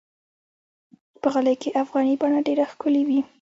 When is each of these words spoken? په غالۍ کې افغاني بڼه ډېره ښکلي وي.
په 1.21 1.27
غالۍ 1.33 1.55
کې 1.61 1.69
افغاني 1.83 2.15
بڼه 2.21 2.39
ډېره 2.47 2.63
ښکلي 2.71 3.03
وي. 3.07 3.19